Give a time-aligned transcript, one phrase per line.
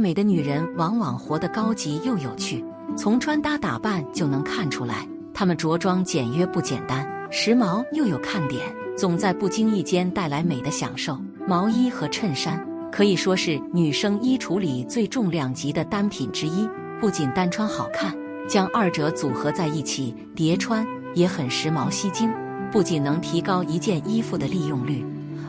[0.00, 2.64] 美的女人往往活得高级又有趣，
[2.96, 11.18] 从穿搭打扮就能看出来，她们着装简约不简单，时髦又有看点，总在不经意间带来美的享受。
[11.46, 16.66] 毛衣和衬衫可以说是女生衣橱里最重量级的单品之一，
[17.00, 18.14] 不仅单穿好看，
[18.48, 22.32] 将二者组合在一起叠穿也很时髦吸睛。
[22.72, 25.04] 不仅能提高一件衣服的利用率，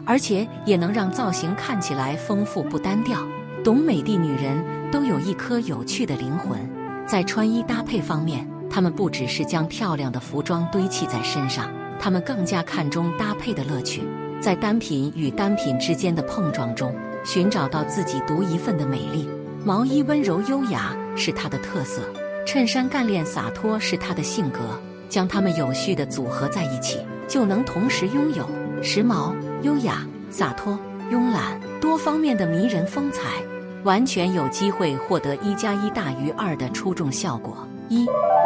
[0.06, 3.20] 而且也能让造型看起来丰富不单调。
[3.64, 4.58] 懂美的女人
[4.92, 6.60] 都有一颗有趣的灵魂，
[7.06, 14.02] 在穿衣搭配方面，她们不只是将漂亮的服装堆砌在身上，她们更加看重搭配的乐趣，
[14.40, 16.94] 在单品与单品之间的碰撞中，
[17.24, 19.30] 寻找到自己独一份的美丽。
[19.64, 22.02] 毛衣温柔优雅是她的特色，
[22.48, 24.60] 衬衫干练洒脱是她的性格。
[25.08, 28.48] 将它们有序的组合在一起，就能同时拥有
[28.82, 30.80] 时髦、优雅、洒脱、
[31.12, 33.24] 慵懒多方面的迷人风采，
[33.84, 37.68] 完全有机会获得一加一大于二的出众效果。
[37.90, 38.06] 一、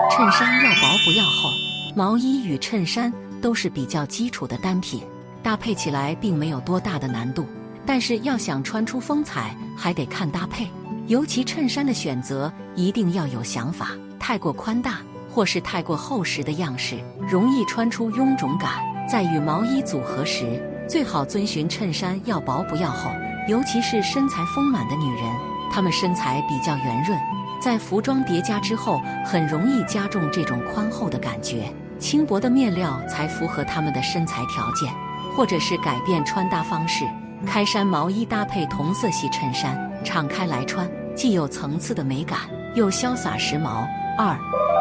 [0.09, 1.50] 衬衫要薄不要厚。
[1.95, 3.11] 毛衣与衬衫
[3.42, 5.02] 都是比较基础的单品，
[5.44, 7.45] 搭配起来并没有多大的难度。
[7.86, 10.67] 但是要想穿出风采，还得看搭配，
[11.08, 13.89] 尤其衬衫的选择一定要有想法，
[14.20, 14.99] 太过宽大。
[15.27, 16.97] 或是太过厚实的样式，
[17.30, 18.81] 容易穿出臃肿感。
[19.05, 23.09] 在与毛衣组合时，最好遵循衬衫要薄不要厚，
[23.47, 25.23] 尤其是身材丰满的女人，
[25.71, 27.19] 她们身材比较圆润，
[27.61, 31.71] 在服装叠加之后，很容易加重这种宽厚的感觉。
[31.97, 34.93] 轻薄的面料才符合她们的身材条件，
[35.35, 37.05] 或者是改变穿搭方式，
[37.45, 42.39] 开衫毛衣搭配同色系衬衫，敞开来穿，既有层次的美感，
[42.73, 43.87] 又潇洒时髦。
[44.17, 44.37] 二。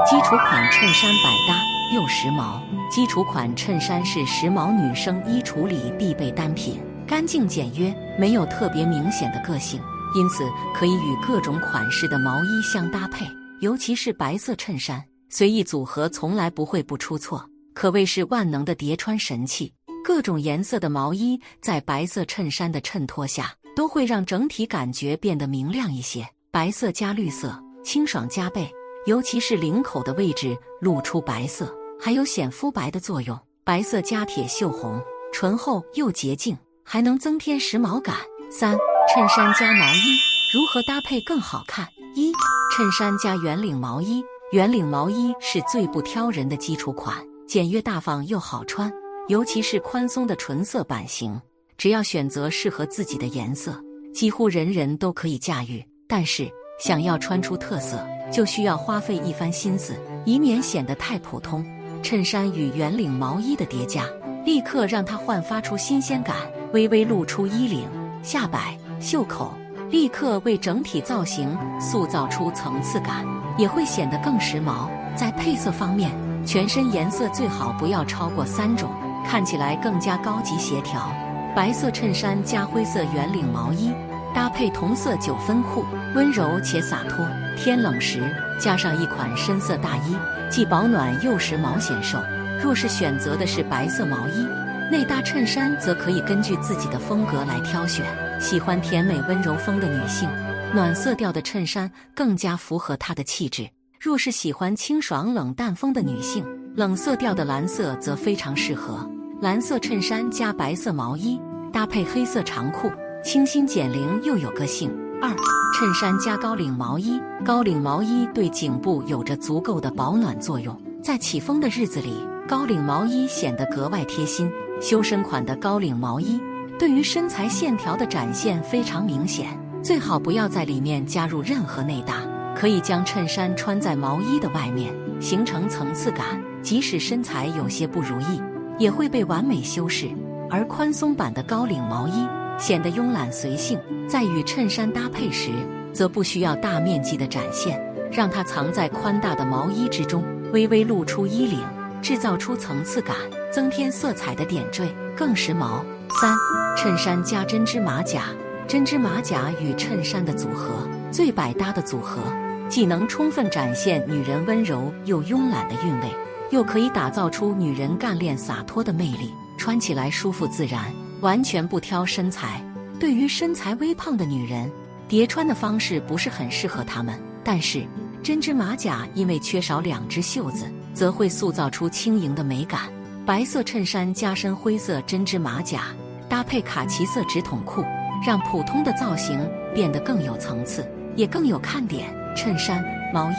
[0.07, 1.59] 基础款衬衫百搭
[1.95, 2.61] 又时髦。
[2.91, 9.79] 基础款衬衫是时髦女生衣橱里必备单品，干净简约，没有特别明显的个性，
[10.17, 10.43] 因此
[10.75, 13.27] 可以与各种款式的毛衣相搭配。
[13.61, 19.73] 尤其是白色衬衫，随意组合从来不会不出错，可谓是万能的叠穿神器。
[20.03, 26.27] 各种颜色的毛衣在白色衬衫的衬托下，都会让整体感觉变得明亮一些。
[26.51, 28.71] 白色加绿色，清爽加倍。
[29.07, 31.71] 尤其是领口的位置露出白色，
[32.01, 33.39] 还有显肤白的作用。
[33.63, 35.01] 白色加铁锈红，
[35.33, 38.15] 醇厚又洁净，还能增添时髦感。
[38.51, 38.77] 三、
[39.09, 40.17] 衬衫加毛衣
[40.53, 41.89] 如何搭配更好看？
[42.15, 42.33] 一、
[42.71, 44.23] 衬衫加圆领毛衣。
[44.53, 47.17] 圆领毛衣是最不挑人的基础款，
[47.49, 48.93] 简约大方又好穿，
[49.27, 51.41] 尤其是宽松的纯色版型，
[51.77, 55.85] 只要选择适合自己的颜色，几乎人人都可以驾驭。
[56.07, 58.07] 但是想要穿出特色。
[58.33, 61.65] 就需要花费一番心思，以免显得太普通。
[62.03, 64.09] 衬衫与圆领毛衣的叠加，
[64.45, 66.37] 立刻让它焕发出新鲜感。
[66.75, 67.89] 微微露出衣领、
[68.21, 69.55] 下摆、袖口，
[69.91, 73.25] 立刻为整体造型塑造出层次感，
[73.57, 74.89] 也会显得更时髦。
[75.15, 76.11] 在配色方面，
[76.45, 78.91] 全身颜色最好不要超过三种，
[79.25, 81.09] 看起来更加高级协调。
[81.55, 83.93] 白色衬衫加灰色圆领毛衣。
[84.35, 85.85] 搭配同色九分裤，
[86.17, 87.25] 温柔且洒脱。
[87.57, 88.21] 天冷时
[88.59, 90.17] 加上一款深色大衣，
[90.51, 92.19] 既保暖又时髦显瘦。
[92.61, 94.45] 若是选择的是白色毛衣，
[94.91, 98.05] 内搭衬衫，则可以根据自己的风格来挑选。
[98.41, 100.29] 喜欢甜美温柔风的女性，
[100.75, 103.69] 暖色调的衬衫更加符合她的气质。
[103.99, 106.45] 若是喜欢清爽冷淡风的女性，
[106.77, 109.09] 冷色调的蓝色则非常适合。
[109.41, 111.41] 蓝色衬衫加白色毛衣，
[111.73, 112.91] 搭配黑色长裤。
[113.25, 114.91] 清新减龄又有个性。
[115.23, 115.31] 二，
[115.75, 117.19] 衬衫加高领毛衣。
[117.43, 122.23] 高领毛衣对颈部有着足够的保暖作用，在起风的日子里，
[122.55, 124.49] 高领毛衣显得格外贴心。
[124.81, 126.41] 修身款的高领毛衣
[126.79, 129.49] 对于身材线条的展现非常明显，
[129.83, 132.23] 最好不要在里面加入任何内搭，
[132.55, 136.41] 可以将衬衫穿在毛衣的外面，形成层次感。
[136.63, 138.41] 即使身材有些不如意，
[138.79, 140.09] 也会被完美修饰。
[140.49, 142.25] 而宽松版的高领毛衣。
[142.57, 145.51] 显得慵懒随性，在与衬衫搭配时，
[145.93, 150.23] 则不需要大面积的展现，让它藏在宽大的毛衣之中，
[150.53, 151.59] 微微露出衣领，
[152.05, 153.17] 制造出层次感，
[153.51, 155.83] 增添色彩的点缀，更时髦。
[156.21, 156.37] 三、
[156.77, 158.27] 衬衫加针织马甲，
[158.69, 162.21] 针织马甲与衬衫的组合最百搭的组合，
[162.69, 166.15] 既能充分展现女人温柔又慵懒的韵味，
[166.51, 170.93] 又可以打造出女人干练洒脱的魅力，穿起来舒服自然。
[171.23, 172.63] 完全不挑身材，
[173.01, 174.71] 对于身材微胖的女人，
[175.09, 177.19] 叠穿的方式不是很适合她们。
[177.43, 177.83] 但是
[178.23, 182.83] 针织马甲因为缺少两只袖子，则会塑造出轻盈的美感。
[183.27, 185.83] 白色衬衫加深灰色针织马甲，
[186.29, 187.85] 搭配卡其色直筒裤，
[188.25, 189.39] 让普通的造型
[189.75, 190.89] 变得更有层次。
[191.17, 192.13] 也更有看点。
[192.37, 193.35] 衬衫、毛衣，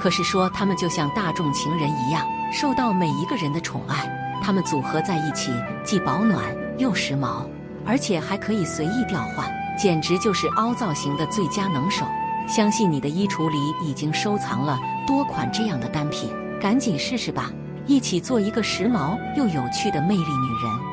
[0.00, 4.10] 可是说它们就像大众情人一样，受到每一个人的宠爱。
[4.42, 5.52] 它们组合在一起，
[5.84, 6.44] 既保暖
[6.76, 7.44] 又时髦，
[7.86, 9.48] 而且还可以随意调换，
[9.78, 12.04] 简直就是凹造型的最佳能手。
[12.48, 13.58] 相信你的衣橱里
[13.88, 14.76] 已经收藏了
[15.06, 16.28] 多款这样的单品，
[16.60, 17.50] 赶紧试试吧！
[17.86, 20.89] 一起做一个时髦又有趣的魅力女人。